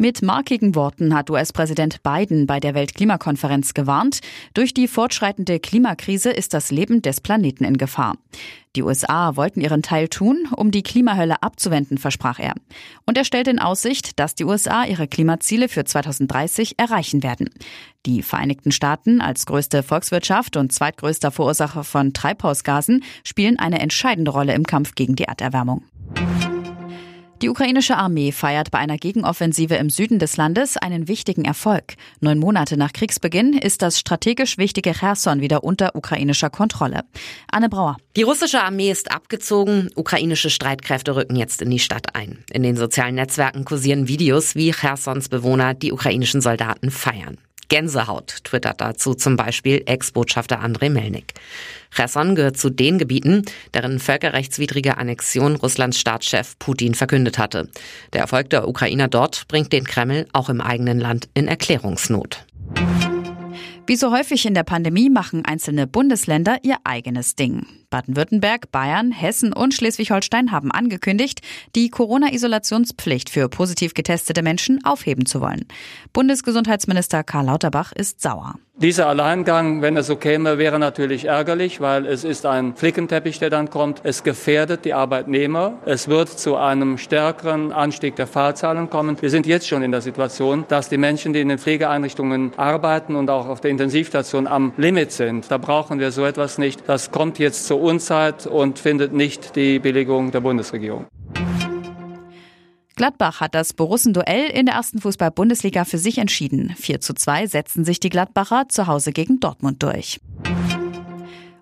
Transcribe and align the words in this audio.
Mit 0.00 0.22
markigen 0.22 0.76
Worten 0.76 1.12
hat 1.12 1.28
US-Präsident 1.28 2.04
Biden 2.04 2.46
bei 2.46 2.60
der 2.60 2.74
Weltklimakonferenz 2.74 3.74
gewarnt, 3.74 4.20
durch 4.54 4.72
die 4.72 4.86
fortschreitende 4.86 5.58
Klimakrise 5.58 6.30
ist 6.30 6.54
das 6.54 6.70
Leben 6.70 7.02
des 7.02 7.20
Planeten 7.20 7.64
in 7.64 7.78
Gefahr. 7.78 8.16
Die 8.76 8.84
USA 8.84 9.34
wollten 9.34 9.60
ihren 9.60 9.82
Teil 9.82 10.06
tun, 10.06 10.46
um 10.54 10.70
die 10.70 10.84
Klimahölle 10.84 11.42
abzuwenden, 11.42 11.98
versprach 11.98 12.38
er. 12.38 12.54
Und 13.06 13.18
er 13.18 13.24
stellt 13.24 13.48
in 13.48 13.58
Aussicht, 13.58 14.20
dass 14.20 14.36
die 14.36 14.44
USA 14.44 14.84
ihre 14.84 15.08
Klimaziele 15.08 15.68
für 15.68 15.84
2030 15.84 16.78
erreichen 16.78 17.24
werden. 17.24 17.50
Die 18.06 18.22
Vereinigten 18.22 18.70
Staaten 18.70 19.20
als 19.20 19.46
größte 19.46 19.82
Volkswirtschaft 19.82 20.56
und 20.56 20.72
zweitgrößter 20.72 21.32
Verursacher 21.32 21.82
von 21.82 22.12
Treibhausgasen 22.12 23.02
spielen 23.24 23.58
eine 23.58 23.80
entscheidende 23.80 24.30
Rolle 24.30 24.54
im 24.54 24.62
Kampf 24.62 24.94
gegen 24.94 25.16
die 25.16 25.24
Erderwärmung. 25.24 25.82
Die 27.40 27.48
ukrainische 27.48 27.96
Armee 27.96 28.32
feiert 28.32 28.72
bei 28.72 28.78
einer 28.78 28.96
Gegenoffensive 28.96 29.76
im 29.76 29.90
Süden 29.90 30.18
des 30.18 30.36
Landes 30.36 30.76
einen 30.76 31.06
wichtigen 31.06 31.44
Erfolg. 31.44 31.94
Neun 32.18 32.40
Monate 32.40 32.76
nach 32.76 32.92
Kriegsbeginn 32.92 33.52
ist 33.52 33.80
das 33.80 34.00
strategisch 34.00 34.58
wichtige 34.58 34.92
Cherson 34.92 35.40
wieder 35.40 35.62
unter 35.62 35.94
ukrainischer 35.94 36.50
Kontrolle. 36.50 37.02
Anne 37.52 37.68
Brauer. 37.68 37.96
Die 38.16 38.22
russische 38.22 38.60
Armee 38.60 38.90
ist 38.90 39.12
abgezogen. 39.12 39.88
Ukrainische 39.94 40.50
Streitkräfte 40.50 41.14
rücken 41.14 41.36
jetzt 41.36 41.62
in 41.62 41.70
die 41.70 41.78
Stadt 41.78 42.16
ein. 42.16 42.38
In 42.50 42.64
den 42.64 42.76
sozialen 42.76 43.14
Netzwerken 43.14 43.64
kursieren 43.64 44.08
Videos, 44.08 44.56
wie 44.56 44.72
Chersons 44.72 45.28
Bewohner 45.28 45.74
die 45.74 45.92
ukrainischen 45.92 46.40
Soldaten 46.40 46.90
feiern. 46.90 47.38
Gänsehaut, 47.68 48.44
twittert 48.44 48.80
dazu 48.80 49.14
zum 49.14 49.36
Beispiel 49.36 49.82
Ex-Botschafter 49.86 50.60
Andrei 50.60 50.88
Melnik. 50.88 51.34
Cherson 51.94 52.34
gehört 52.34 52.56
zu 52.56 52.70
den 52.70 52.98
Gebieten, 52.98 53.42
deren 53.74 53.98
völkerrechtswidrige 53.98 54.98
Annexion 54.98 55.56
Russlands 55.56 55.98
Staatschef 55.98 56.58
Putin 56.58 56.94
verkündet 56.94 57.38
hatte. 57.38 57.68
Der 58.12 58.22
Erfolg 58.22 58.50
der 58.50 58.68
Ukrainer 58.68 59.08
dort 59.08 59.46
bringt 59.48 59.72
den 59.72 59.84
Kreml 59.84 60.26
auch 60.32 60.48
im 60.48 60.60
eigenen 60.60 60.98
Land 60.98 61.28
in 61.34 61.48
Erklärungsnot. 61.48 62.44
Wie 63.86 63.96
so 63.96 64.12
häufig 64.12 64.44
in 64.44 64.52
der 64.52 64.64
Pandemie 64.64 65.08
machen 65.08 65.46
einzelne 65.46 65.86
Bundesländer 65.86 66.58
ihr 66.62 66.76
eigenes 66.84 67.36
Ding. 67.36 67.66
Baden-Württemberg, 67.90 68.70
Bayern, 68.70 69.12
Hessen 69.12 69.52
und 69.52 69.74
Schleswig-Holstein 69.74 70.52
haben 70.52 70.70
angekündigt, 70.70 71.40
die 71.74 71.88
Corona-Isolationspflicht 71.88 73.30
für 73.30 73.48
positiv 73.48 73.94
getestete 73.94 74.42
Menschen 74.42 74.84
aufheben 74.84 75.26
zu 75.26 75.40
wollen. 75.40 75.66
Bundesgesundheitsminister 76.12 77.24
Karl 77.24 77.46
Lauterbach 77.46 77.92
ist 77.92 78.20
sauer. 78.20 78.54
Dieser 78.80 79.08
Alleingang, 79.08 79.82
wenn 79.82 79.96
es 79.96 80.06
so 80.06 80.14
käme, 80.14 80.56
wäre 80.56 80.78
natürlich 80.78 81.24
ärgerlich, 81.24 81.80
weil 81.80 82.06
es 82.06 82.22
ist 82.22 82.46
ein 82.46 82.76
Flickenteppich, 82.76 83.40
der 83.40 83.50
dann 83.50 83.70
kommt. 83.70 84.02
Es 84.04 84.22
gefährdet 84.22 84.84
die 84.84 84.94
Arbeitnehmer. 84.94 85.78
Es 85.84 86.06
wird 86.06 86.28
zu 86.28 86.54
einem 86.54 86.96
stärkeren 86.96 87.72
Anstieg 87.72 88.14
der 88.14 88.28
Fallzahlen 88.28 88.88
kommen. 88.88 89.20
Wir 89.20 89.30
sind 89.30 89.48
jetzt 89.48 89.66
schon 89.66 89.82
in 89.82 89.90
der 89.90 90.00
Situation, 90.00 90.64
dass 90.68 90.88
die 90.88 90.96
Menschen, 90.96 91.32
die 91.32 91.40
in 91.40 91.48
den 91.48 91.58
Pflegeeinrichtungen 91.58 92.52
arbeiten 92.56 93.16
und 93.16 93.30
auch 93.30 93.48
auf 93.48 93.60
der 93.60 93.72
Intensivstation 93.72 94.46
am 94.46 94.72
Limit 94.76 95.10
sind. 95.10 95.50
Da 95.50 95.58
brauchen 95.58 95.98
wir 95.98 96.12
so 96.12 96.24
etwas 96.24 96.56
nicht. 96.56 96.88
Das 96.88 97.10
kommt 97.10 97.40
jetzt 97.40 97.66
zur 97.78 97.82
Unzeit 97.82 98.46
und 98.46 98.78
findet 98.78 99.12
nicht 99.12 99.54
die 99.56 99.78
Billigung 99.78 100.32
der 100.32 100.40
Bundesregierung. 100.40 101.06
Gladbach 102.96 103.40
hat 103.40 103.54
das 103.54 103.72
Borussen-Duell 103.74 104.50
in 104.50 104.66
der 104.66 104.74
ersten 104.74 105.00
Fußball-Bundesliga 105.00 105.84
für 105.84 105.98
sich 105.98 106.18
entschieden. 106.18 106.74
4 106.76 107.00
zu 107.00 107.14
2 107.14 107.46
setzen 107.46 107.84
sich 107.84 108.00
die 108.00 108.08
Gladbacher 108.08 108.68
zu 108.68 108.88
Hause 108.88 109.12
gegen 109.12 109.38
Dortmund 109.38 109.82
durch. 109.84 110.20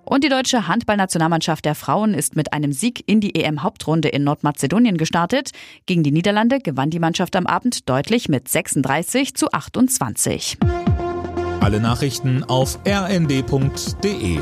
Und 0.06 0.24
die 0.24 0.30
deutsche 0.30 0.66
Handballnationalmannschaft 0.66 1.64
der 1.64 1.74
Frauen 1.74 2.14
ist 2.14 2.36
mit 2.36 2.54
einem 2.54 2.72
Sieg 2.72 3.04
in 3.06 3.20
die 3.20 3.34
EM-Hauptrunde 3.34 4.08
in 4.08 4.24
Nordmazedonien 4.24 4.96
gestartet. 4.96 5.50
Gegen 5.84 6.04
die 6.04 6.12
Niederlande 6.12 6.60
gewann 6.60 6.90
die 6.90 7.00
Mannschaft 7.00 7.36
am 7.36 7.46
Abend 7.46 7.88
deutlich 7.88 8.30
mit 8.30 8.48
36 8.48 9.34
zu 9.34 9.52
28. 9.52 10.56
Alle 11.60 11.80
Nachrichten 11.80 12.44
auf 12.44 12.78
rnd.de 12.86 14.38